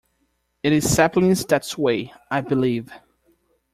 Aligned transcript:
It 0.63 0.73
is 0.73 0.91
saplings 0.91 1.45
that 1.45 1.63
sway, 1.63 2.11
I 2.31 2.41
believe. 2.41 2.91